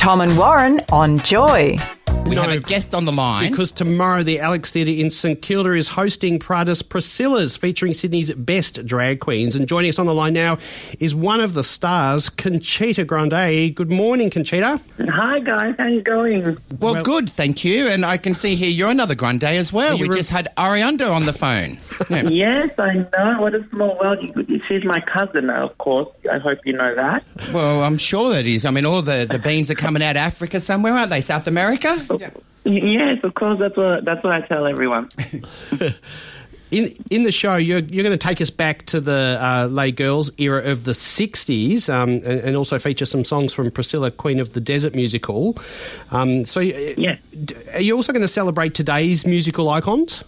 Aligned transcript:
Tom 0.00 0.22
and 0.22 0.38
Warren 0.38 0.80
on 0.90 1.18
Joy. 1.18 1.78
We 2.26 2.36
No, 2.36 2.42
have 2.42 2.52
a 2.52 2.60
guest 2.60 2.94
on 2.94 3.06
the 3.06 3.12
line. 3.12 3.50
Because 3.50 3.72
tomorrow 3.72 4.22
the 4.22 4.38
Alex 4.38 4.70
Theatre 4.70 4.92
in 4.92 5.10
St 5.10 5.42
Kilda 5.42 5.72
is 5.72 5.88
hosting 5.88 6.38
Pradas 6.38 6.80
Priscilla's, 6.88 7.56
featuring 7.56 7.92
Sydney's 7.92 8.32
best 8.34 8.86
drag 8.86 9.18
queens. 9.18 9.56
And 9.56 9.66
joining 9.66 9.88
us 9.88 9.98
on 9.98 10.06
the 10.06 10.14
line 10.14 10.34
now 10.34 10.58
is 11.00 11.12
one 11.12 11.40
of 11.40 11.54
the 11.54 11.64
stars, 11.64 12.30
Conchita 12.30 13.04
Grande. 13.04 13.74
Good 13.74 13.90
morning, 13.90 14.30
Conchita. 14.30 14.80
Hi 15.08 15.40
guys, 15.40 15.74
how 15.76 15.86
you 15.88 16.02
going? 16.02 16.44
well, 16.78 16.94
well- 16.94 17.02
good, 17.02 17.28
thank 17.30 17.64
you. 17.64 17.88
And 17.88 18.06
I 18.06 18.16
can 18.16 18.34
see 18.34 18.54
here 18.54 18.70
you're 18.70 18.90
another 18.92 19.16
grande 19.16 19.42
as 19.42 19.72
well. 19.72 19.98
We 19.98 20.04
You're 20.06 20.14
just 20.14 20.30
had 20.30 20.52
Arianda 20.56 21.12
on 21.12 21.26
the 21.26 21.32
phone. 21.32 21.78
Yeah. 22.08 22.22
Yes, 22.28 22.70
I 22.78 22.94
know. 22.94 23.36
What 23.42 23.54
a 23.54 23.64
small 23.68 23.96
world. 24.00 24.18
She's 24.66 24.84
my 24.84 25.00
cousin, 25.02 25.50
of 25.50 25.76
course. 25.78 26.08
I 26.32 26.38
hope 26.38 26.58
you 26.64 26.72
know 26.72 26.94
that. 26.94 27.22
well, 27.52 27.84
I'm 27.84 27.98
sure 27.98 28.34
it 28.34 28.46
is. 28.46 28.64
I 28.64 28.70
mean, 28.70 28.86
all 28.86 29.02
the, 29.02 29.26
the 29.30 29.38
beans 29.38 29.70
are 29.70 29.74
coming 29.74 30.02
out 30.02 30.12
of 30.12 30.22
Africa 30.22 30.60
somewhere, 30.60 30.94
aren't 30.94 31.10
they? 31.10 31.20
South 31.20 31.46
America? 31.46 31.94
Oh, 32.08 32.18
Y- 32.20 32.72
Yes, 32.98 33.24
of 33.24 33.34
course. 33.34 33.58
That's 33.58 33.76
what 33.76 34.04
that's 34.04 34.22
what 34.22 34.32
I 34.32 34.40
tell 34.46 34.66
everyone. 34.66 35.08
In 36.70 36.86
in 37.10 37.24
the 37.24 37.32
show, 37.32 37.56
you're, 37.56 37.80
you're 37.80 38.04
going 38.04 38.16
to 38.16 38.28
take 38.28 38.40
us 38.40 38.48
back 38.50 38.86
to 38.86 39.00
the 39.00 39.36
uh, 39.42 39.66
Les 39.68 39.90
Girls 39.90 40.30
era 40.38 40.62
of 40.70 40.84
the 40.84 40.92
60s 40.92 41.92
um, 41.92 42.10
and, 42.10 42.24
and 42.26 42.56
also 42.56 42.78
feature 42.78 43.04
some 43.06 43.24
songs 43.24 43.52
from 43.52 43.72
Priscilla, 43.72 44.12
Queen 44.12 44.38
of 44.38 44.52
the 44.52 44.60
Desert 44.60 44.94
musical. 44.94 45.58
Um, 46.12 46.44
so, 46.44 46.60
y- 46.60 46.94
Yes. 46.96 47.18
d- 47.44 47.56
are 47.74 47.80
you 47.80 47.96
also 47.96 48.12
going 48.12 48.22
to 48.22 48.28
celebrate 48.28 48.74
today's 48.74 49.26
musical 49.26 49.68
icons? 49.68 50.22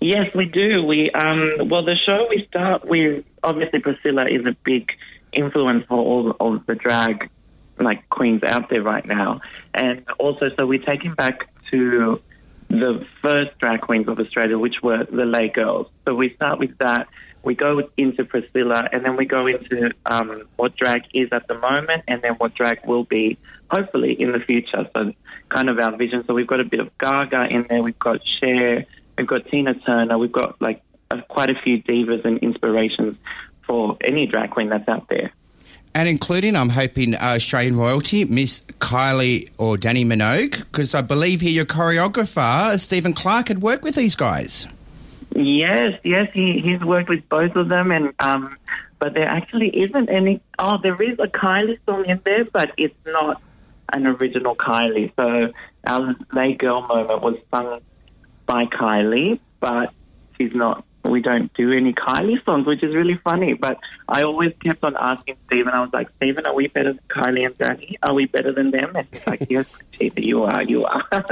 Yes, 0.00 0.34
we 0.34 0.46
do. 0.46 0.82
We 0.82 1.10
um 1.10 1.68
well 1.68 1.84
the 1.84 1.96
show 2.06 2.26
we 2.30 2.46
start 2.48 2.86
with 2.86 3.22
obviously 3.42 3.80
Priscilla 3.80 4.26
is 4.30 4.46
a 4.46 4.56
big 4.64 4.92
influence 5.34 5.84
for 5.88 5.98
all 5.98 6.56
of 6.56 6.64
the 6.66 6.74
drag 6.74 7.28
like 7.78 8.08
queens 8.10 8.42
out 8.44 8.68
there 8.70 8.82
right 8.82 9.04
now. 9.04 9.40
And 9.74 10.04
also 10.18 10.50
so 10.56 10.66
we're 10.66 10.82
taking 10.82 11.14
back 11.14 11.48
to 11.70 12.20
the 12.68 13.06
first 13.20 13.58
drag 13.58 13.82
queens 13.82 14.08
of 14.08 14.18
Australia, 14.18 14.58
which 14.58 14.82
were 14.82 15.04
the 15.04 15.26
Les 15.26 15.48
Girls. 15.48 15.88
So 16.06 16.14
we 16.14 16.34
start 16.34 16.58
with 16.58 16.76
that. 16.78 17.06
We 17.42 17.54
go 17.54 17.82
into 17.96 18.24
Priscilla, 18.24 18.88
and 18.92 19.04
then 19.04 19.16
we 19.16 19.26
go 19.26 19.46
into 19.46 19.90
um, 20.06 20.44
what 20.56 20.76
drag 20.76 21.02
is 21.12 21.28
at 21.32 21.48
the 21.48 21.58
moment, 21.58 22.04
and 22.06 22.22
then 22.22 22.34
what 22.34 22.54
drag 22.54 22.86
will 22.86 23.04
be, 23.04 23.36
hopefully, 23.68 24.12
in 24.12 24.30
the 24.30 24.38
future. 24.38 24.88
So, 24.94 25.12
kind 25.48 25.68
of 25.68 25.78
our 25.80 25.96
vision. 25.96 26.24
So, 26.26 26.34
we've 26.34 26.46
got 26.46 26.60
a 26.60 26.64
bit 26.64 26.78
of 26.78 26.96
Gaga 26.98 27.48
in 27.50 27.66
there. 27.68 27.82
We've 27.82 27.98
got 27.98 28.20
Cher. 28.38 28.86
We've 29.18 29.26
got 29.26 29.46
Tina 29.46 29.74
Turner. 29.74 30.18
We've 30.18 30.30
got 30.30 30.62
like 30.62 30.82
uh, 31.10 31.20
quite 31.22 31.50
a 31.50 31.60
few 31.60 31.82
divas 31.82 32.24
and 32.24 32.38
inspirations 32.38 33.16
for 33.66 33.96
any 34.02 34.26
drag 34.26 34.50
queen 34.50 34.68
that's 34.68 34.88
out 34.88 35.08
there. 35.08 35.32
And 35.94 36.08
including, 36.08 36.56
I'm 36.56 36.70
hoping, 36.70 37.14
uh, 37.14 37.18
Australian 37.36 37.76
royalty, 37.76 38.24
Miss 38.24 38.62
Kylie 38.80 39.50
or 39.58 39.76
Dannii 39.76 40.06
Minogue, 40.06 40.58
because 40.58 40.94
I 40.94 41.02
believe 41.02 41.42
here 41.42 41.50
your 41.50 41.66
choreographer, 41.66 42.78
Stephen 42.80 43.12
Clark, 43.12 43.48
had 43.48 43.60
worked 43.60 43.84
with 43.84 43.94
these 43.94 44.16
guys. 44.16 44.66
Yes, 45.34 45.98
yes, 46.02 46.28
he, 46.32 46.60
he's 46.60 46.80
worked 46.80 47.08
with 47.08 47.28
both 47.28 47.56
of 47.56 47.68
them, 47.68 47.90
and 47.90 48.12
um, 48.20 48.56
but 48.98 49.14
there 49.14 49.26
actually 49.26 49.68
isn't 49.68 50.08
any. 50.10 50.40
Oh, 50.58 50.78
there 50.82 51.00
is 51.02 51.18
a 51.18 51.26
Kylie 51.26 51.78
song 51.86 52.04
in 52.06 52.20
there, 52.24 52.44
but 52.44 52.72
it's 52.76 52.94
not 53.06 53.40
an 53.92 54.06
original 54.06 54.54
Kylie. 54.54 55.12
So 55.16 55.52
our 55.86 56.14
Les 56.32 56.54
Girl 56.54 56.82
moment 56.82 57.22
was 57.22 57.36
sung 57.54 57.80
by 58.46 58.66
Kylie, 58.66 59.40
but 59.60 59.92
she's 60.36 60.54
not. 60.54 60.84
We 61.04 61.20
don't 61.20 61.52
do 61.54 61.72
any 61.72 61.92
Kylie 61.92 62.44
songs, 62.44 62.66
which 62.66 62.82
is 62.82 62.94
really 62.94 63.16
funny. 63.24 63.54
But 63.54 63.78
I 64.08 64.22
always 64.22 64.52
kept 64.62 64.84
on 64.84 64.96
asking 64.96 65.36
Stephen. 65.46 65.72
I 65.72 65.80
was 65.80 65.90
like, 65.92 66.08
Stephen, 66.16 66.46
are 66.46 66.54
we 66.54 66.68
better 66.68 66.92
than 66.92 67.00
Kylie 67.08 67.46
and 67.46 67.58
Dannii? 67.58 67.96
Are 68.02 68.14
we 68.14 68.26
better 68.26 68.52
than 68.52 68.70
them? 68.70 68.94
And 68.94 69.06
he's 69.10 69.26
like, 69.26 69.46
Yes, 69.50 69.66
Conchita, 69.68 70.24
you 70.24 70.44
are, 70.44 70.62
you 70.62 70.84
are. 70.84 71.04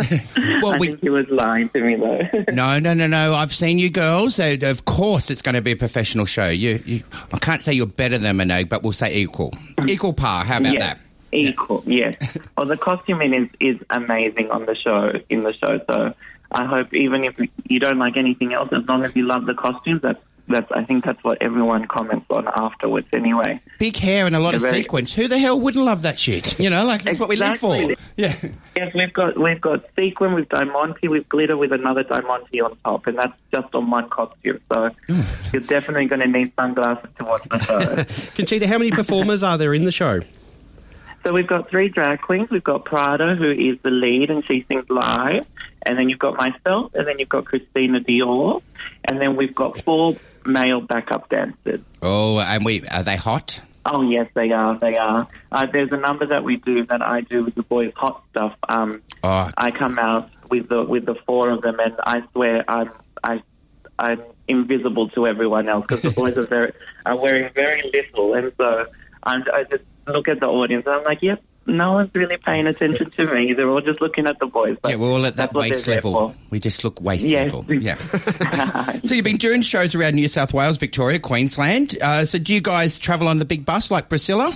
Well, 0.63 0.75
I 0.75 0.77
we- 0.79 0.89
think 0.89 1.01
he 1.01 1.09
was 1.09 1.29
lying 1.29 1.69
to 1.71 1.81
me 1.81 1.97
though. 1.97 2.21
No, 2.53 2.79
no, 2.79 2.95
no, 2.95 3.07
no. 3.07 3.35
I've 3.35 3.53
seen 3.53 3.79
you 3.79 3.91
girls. 3.91 4.37
So 4.37 4.57
of 4.63 4.85
course, 4.85 5.31
it's 5.31 5.43
going 5.43 5.55
to 5.55 5.63
be 5.63 5.73
a 5.73 5.77
professional 5.77 6.27
show. 6.27 6.49
You, 6.49 6.83
you 6.85 7.03
I 7.33 7.39
can't 7.39 7.63
say 7.63 7.73
you're 7.73 7.87
better 7.87 8.19
than 8.19 8.37
Minogue, 8.37 8.69
but 8.69 8.83
we'll 8.83 8.93
say 8.93 9.17
equal, 9.17 9.55
equal 9.89 10.13
par. 10.13 10.45
How 10.45 10.59
about 10.59 10.73
yes. 10.73 10.83
that? 10.83 11.01
Equal, 11.33 11.85
yes. 11.87 12.37
well, 12.57 12.67
the 12.67 12.77
costuming 12.77 13.33
is, 13.33 13.49
is 13.61 13.77
amazing 13.91 14.51
on 14.51 14.67
the 14.67 14.75
show, 14.75 15.13
in 15.29 15.45
the 15.45 15.53
show. 15.53 15.81
So 15.89 16.15
I 16.53 16.65
hope 16.65 16.93
even 16.95 17.25
if 17.25 17.35
you 17.69 17.79
don't 17.81 17.99
like 17.99 18.17
anything 18.17 18.53
else, 18.53 18.71
as 18.73 18.85
long 18.89 19.05
as 19.05 19.15
you 19.15 19.25
love 19.27 19.47
the 19.47 19.55
costumes, 19.55 20.03
that's, 20.03 20.19
that's 20.49 20.71
I 20.73 20.85
think 20.85 21.05
that's 21.05 21.23
what 21.23 21.39
everyone 21.41 21.87
comments 21.87 22.27
on 22.31 22.49
afterwards 22.49 23.07
anyway. 23.13 23.61
Big 23.79 23.97
hair 23.97 24.27
and 24.27 24.35
a 24.35 24.41
lot 24.41 24.55
of 24.55 24.63
Very- 24.63 24.83
sequins. 24.83 25.15
Who 25.15 25.29
the 25.29 25.39
hell 25.39 25.59
wouldn't 25.61 25.85
love 25.85 26.03
that 26.03 26.19
shit? 26.19 26.59
You 26.59 26.69
know, 26.71 26.85
like 26.85 27.03
that's 27.05 27.21
what 27.21 27.29
we 27.29 27.37
live 27.37 27.59
for. 27.61 27.77
Yeah. 28.17 28.35
Yes, 28.77 28.93
we've 28.95 29.13
got 29.13 29.39
we've 29.39 29.61
got 29.61 29.85
sequin 29.97 30.35
with 30.35 30.49
diamante 30.49 31.07
with 31.07 31.29
glitter 31.29 31.57
with 31.57 31.73
another 31.73 32.03
diamante 32.03 32.61
on 32.61 32.77
top, 32.85 33.07
and 33.07 33.17
that's 33.17 33.35
just 33.53 33.73
on 33.75 33.89
one 33.91 34.09
costume. 34.11 34.61
So 34.73 34.91
you're 35.53 35.63
definitely 35.63 36.07
going 36.07 36.21
to 36.21 36.27
need 36.29 36.53
sunglasses 36.59 37.11
to 37.19 37.25
watch 37.25 37.43
the 37.49 37.59
show. 37.61 38.35
Conchita, 38.35 38.67
how 38.67 38.79
many 38.79 38.91
performers 38.91 39.45
are 39.45 39.57
there 39.57 39.73
in 39.73 39.85
the 39.85 39.93
show? 39.93 40.21
So 41.25 41.33
we've 41.35 41.47
got 41.47 41.69
three 41.71 41.89
drag 41.89 42.23
queens. 42.23 42.49
We've 42.51 42.65
got 42.65 42.85
Prada, 42.87 43.37
who 43.37 43.51
is 43.51 43.79
the 43.83 43.91
lead, 43.91 44.31
and 44.31 44.45
she 44.47 44.65
sings 44.67 44.89
live. 44.89 45.47
And 45.87 45.99
then 45.99 46.09
you've 46.09 46.19
got 46.19 46.37
myself, 46.37 46.95
and 46.95 47.07
then 47.07 47.19
you've 47.19 47.29
got 47.29 47.47
Christina 47.47 48.01
Dior, 48.01 48.63
and 49.05 49.21
then 49.21 49.37
we've 49.37 49.55
got 49.55 49.81
four 49.83 50.17
male 50.45 50.81
backup 50.81 51.29
dancers. 51.29 51.81
Oh, 52.03 52.39
and 52.39 52.65
we 52.65 52.83
are 52.89 53.03
they 53.03 53.17
hot? 53.17 53.61
Oh 53.87 54.03
yes, 54.03 54.29
they 54.35 54.53
are. 54.53 54.79
They 54.79 54.97
are. 54.97 55.27
Uh, 55.51 55.67
there's 55.73 55.91
a 55.91 55.97
number 55.97 56.27
that 56.27 56.45
we 56.45 56.57
do 56.57 56.85
that 56.87 57.01
I 57.01 57.23
do 57.23 57.45
with 57.45 57.55
the 57.55 57.63
boys' 57.63 57.93
hot 57.97 58.23
stuff. 58.31 58.55
Um, 58.69 59.03
Oh. 59.23 59.51
I 59.57 59.71
come 59.71 59.99
out 59.99 60.31
with 60.51 60.69
the 60.69 60.83
with 60.83 61.07
the 61.07 61.15
four 61.27 61.51
of 61.51 61.63
them, 61.63 61.79
and 61.79 61.95
I 62.05 62.23
swear 62.33 62.65
I'm 62.69 62.91
I 63.25 63.43
I'm 63.99 64.23
invisible 64.49 65.09
to 65.11 65.27
everyone 65.27 65.69
else 65.69 65.85
because 65.87 66.03
the 66.03 66.11
boys 66.11 66.37
are 66.37 66.47
very 66.47 66.73
are 67.07 67.17
wearing 67.17 67.51
very 67.55 67.83
little, 67.93 68.35
and 68.35 68.53
so 68.59 68.87
I'm, 69.23 69.45
I 69.53 69.65
just 69.65 69.85
look 70.07 70.29
at 70.29 70.41
the 70.41 70.49
audience 70.49 70.85
and 70.87 70.95
I'm 70.97 71.05
like, 71.05 71.23
yep. 71.23 71.43
No 71.77 71.93
one's 71.93 72.11
really 72.15 72.37
paying 72.37 72.67
attention 72.67 73.11
to 73.11 73.35
me. 73.35 73.53
They're 73.53 73.69
all 73.69 73.81
just 73.81 74.01
looking 74.01 74.27
at 74.27 74.39
the 74.39 74.47
boys. 74.47 74.77
Yeah, 74.87 74.97
we're 74.97 75.11
all 75.11 75.25
at 75.27 75.37
that 75.37 75.55
waist 75.55 75.87
level. 75.87 76.35
We 76.51 76.59
just 76.61 76.85
look 76.85 77.01
waist 77.01 77.25
Yes. 77.25 77.53
level. 77.53 77.65
Yeah. 77.73 77.97
so 79.05 79.15
you've 79.15 79.25
been 79.25 79.37
doing 79.37 79.63
shows 79.63 79.95
around 79.95 80.15
New 80.15 80.29
South 80.29 80.53
Wales, 80.53 80.79
Victoria, 80.79 81.19
Queensland. 81.19 81.97
Uh, 82.03 82.25
so 82.25 82.39
do 82.39 82.53
you 82.55 82.61
guys 82.61 82.99
travel 82.99 83.29
on 83.29 83.39
the 83.39 83.45
big 83.45 83.65
bus 83.65 83.91
like 83.91 84.09
Priscilla? 84.09 84.53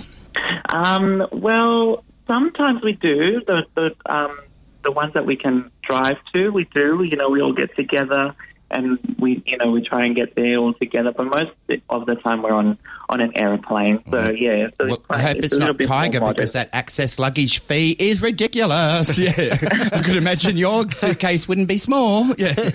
Um, 0.73 1.25
well, 1.31 2.03
sometimes 2.27 2.83
we 2.83 2.93
do. 2.93 3.41
The 3.47 3.63
the 3.75 3.95
um, 4.05 4.37
the 4.83 4.91
ones 4.91 5.13
that 5.13 5.25
we 5.25 5.35
can 5.35 5.71
drive 5.81 6.17
to, 6.33 6.49
we 6.49 6.65
do. 6.73 7.03
You 7.03 7.15
know, 7.17 7.29
we 7.29 7.41
all 7.41 7.53
get 7.53 7.75
together 7.75 8.35
and 8.71 8.97
we 9.19 9.43
you 9.45 9.57
know 9.57 9.71
we 9.71 9.81
try 9.81 10.05
and 10.05 10.15
get 10.15 10.35
there 10.35 10.57
all 10.57 10.73
together. 10.73 11.11
But 11.11 11.25
most 11.25 11.51
of 11.89 12.05
the 12.05 12.15
time, 12.15 12.41
we're 12.41 12.53
on 12.53 12.77
on 13.09 13.21
an 13.21 13.31
airplane. 13.39 14.03
So 14.05 14.11
mm-hmm. 14.11 14.35
yeah, 14.35 14.67
so 14.79 14.87
Well, 14.87 15.03
I 15.09 15.13
quite- 15.13 15.21
hope 15.21 15.37
it's, 15.37 15.53
a 15.53 15.55
little 15.57 15.67
not 15.69 15.77
bit 15.77 15.87
Tiger 15.87 16.19
because 16.21 16.53
that 16.53 16.69
access 16.73 17.19
luggage 17.19 17.59
fee 17.59 17.95
is 17.97 18.21
ridiculous. 18.21 19.17
Yeah, 19.25 19.31
I 19.91 20.01
could 20.03 20.17
imagine 20.17 20.57
your 20.57 20.89
suitcase 20.91 21.47
wouldn't 21.47 21.67
be 21.67 21.77
small. 21.77 22.25
Yeah, 22.37 22.69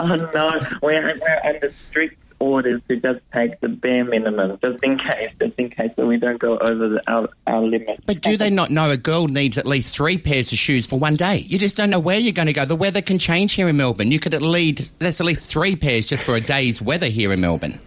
Oh 0.00 0.16
no, 0.34 0.60
we're 0.82 1.14
we're 1.20 1.40
under 1.44 1.72
strict 1.88 2.16
orders 2.42 2.82
to 2.88 2.96
just 2.96 3.20
take 3.32 3.60
the 3.60 3.68
bare 3.68 4.04
minimum, 4.04 4.58
just 4.62 4.82
in 4.82 4.98
case, 4.98 5.30
just 5.40 5.54
in 5.58 5.70
case, 5.70 5.92
so 5.96 6.04
we 6.04 6.16
don't 6.16 6.38
go 6.38 6.58
over 6.58 6.88
the, 6.88 7.02
our 7.10 7.28
our 7.46 7.62
limit. 7.62 8.00
but 8.04 8.20
do 8.20 8.36
they 8.36 8.50
not 8.50 8.70
know 8.70 8.90
a 8.90 8.96
girl 8.96 9.28
needs 9.28 9.56
at 9.58 9.66
least 9.66 9.94
three 9.94 10.18
pairs 10.18 10.50
of 10.52 10.58
shoes 10.58 10.86
for 10.86 10.98
one 10.98 11.14
day? 11.14 11.38
You 11.38 11.58
just 11.58 11.76
don't 11.76 11.90
know 11.90 12.00
where 12.00 12.18
you're 12.18 12.32
going 12.32 12.46
to 12.46 12.52
go. 12.52 12.64
The 12.64 12.76
weather 12.76 13.00
can 13.00 13.18
change 13.18 13.52
here 13.54 13.68
in 13.68 13.76
Melbourne. 13.76 14.10
You 14.10 14.18
could 14.18 14.34
at 14.34 14.42
least 14.42 14.98
that's 14.98 15.20
at 15.20 15.26
least 15.26 15.50
three 15.50 15.76
pairs 15.76 16.06
just 16.06 16.24
for 16.24 16.34
a 16.34 16.40
day's 16.40 16.82
weather 16.82 17.06
here 17.06 17.32
in 17.32 17.40
Melbourne. 17.40 17.78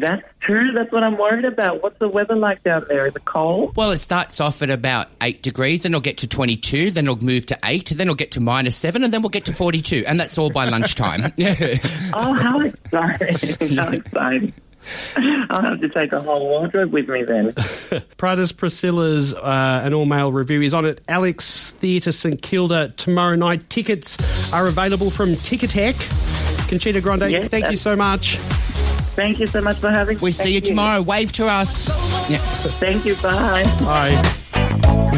That's 0.00 0.22
true. 0.40 0.72
That's 0.72 0.90
what 0.92 1.02
I'm 1.02 1.16
worried 1.18 1.44
about. 1.44 1.82
What's 1.82 1.98
the 1.98 2.08
weather 2.08 2.36
like 2.36 2.62
down 2.62 2.84
there? 2.88 3.06
Is 3.06 3.14
it 3.14 3.24
cold? 3.24 3.76
Well, 3.76 3.90
it 3.90 3.98
starts 3.98 4.40
off 4.40 4.62
at 4.62 4.70
about 4.70 5.08
8 5.20 5.42
degrees, 5.42 5.82
then 5.82 5.92
it'll 5.92 6.00
get 6.00 6.18
to 6.18 6.28
22, 6.28 6.90
then 6.90 7.04
it'll 7.04 7.24
move 7.24 7.46
to 7.46 7.58
8, 7.64 7.90
then 7.96 8.02
it'll 8.06 8.14
get 8.14 8.32
to 8.32 8.40
minus 8.40 8.76
7, 8.76 9.04
and 9.04 9.12
then 9.12 9.22
we'll 9.22 9.28
get 9.30 9.44
to 9.46 9.52
42. 9.52 10.04
And 10.06 10.18
that's 10.18 10.36
all 10.38 10.50
by 10.50 10.68
lunchtime. 10.68 11.32
Oh, 12.16 12.32
how 12.32 12.60
exciting! 12.60 13.76
how 13.76 13.88
exciting! 13.92 14.52
I'll 15.16 15.62
have 15.62 15.80
to 15.80 15.88
take 15.88 16.12
a 16.12 16.20
whole 16.20 16.46
wardrobe 16.46 16.92
with 16.92 17.08
me 17.08 17.22
then. 17.24 17.52
Pradas 18.18 18.54
Priscilla's 18.56 19.34
uh, 19.34 19.80
an 19.82 19.94
all 19.94 20.04
male 20.04 20.30
review 20.30 20.60
is 20.60 20.74
on 20.74 20.84
at 20.84 21.00
Alex 21.08 21.72
Theatre 21.72 22.12
St 22.12 22.40
Kilda 22.42 22.92
tomorrow 22.96 23.34
night. 23.34 23.68
Tickets 23.70 24.52
are 24.52 24.66
available 24.66 25.10
from 25.10 25.30
Ticketek. 25.30 26.68
Conchita 26.68 27.00
Grande, 27.00 27.30
Yes, 27.30 27.48
thank 27.50 27.70
you 27.70 27.76
so 27.76 27.96
much. 27.96 28.38
Thank 29.14 29.40
you 29.40 29.46
so 29.46 29.60
much 29.60 29.76
for 29.76 29.90
having 29.90 30.16
me. 30.16 30.22
We 30.22 30.32
see 30.32 30.54
you 30.54 30.60
Thank 30.60 30.70
tomorrow. 30.70 31.02
Wave 31.02 31.32
to 31.32 31.46
us. 31.46 31.88
Yeah. 32.28 32.38
Thank 32.38 33.04
you. 33.04 33.14
Bye. 33.16 33.62
Bye. 33.80 34.40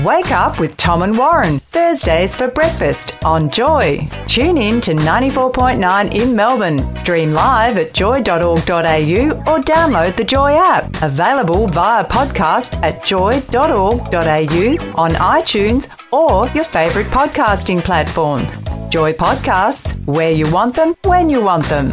Wake 0.04 0.31
up 0.31 0.60
with 0.60 0.76
Tom 0.76 1.02
and 1.02 1.16
Warren, 1.16 1.58
Thursdays 1.72 2.37
for 2.37 2.48
breakfast 2.48 3.16
on 3.25 3.50
Joy. 3.50 4.06
Tune 4.28 4.58
in 4.58 4.81
to 4.82 4.93
94.9 4.93 6.14
in 6.14 6.37
Melbourne. 6.37 6.96
Stream 6.96 7.32
live 7.32 7.78
at 7.78 7.94
joy.org.au 7.94 8.52
or 8.52 9.58
download 9.62 10.16
the 10.16 10.25
Joy 10.25 10.52
app. 10.52 11.02
Available 11.02 11.66
via 11.69 12.04
podcast 12.04 12.81
at 12.82 13.02
joy.org.au 13.04 14.93
on 14.94 15.10
iTunes 15.12 15.88
or 16.12 16.48
your 16.54 16.64
favourite 16.64 17.08
podcasting 17.08 17.82
platform. 17.82 18.46
Joy 18.90 19.12
Podcasts, 19.14 19.96
where 20.06 20.31
you 20.31 20.50
want 20.52 20.76
them, 20.76 20.94
when 21.04 21.28
you 21.28 21.43
want 21.43 21.64
them. 21.64 21.93